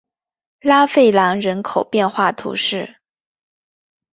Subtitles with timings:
[0.61, 2.95] 拉费兰人口变化图示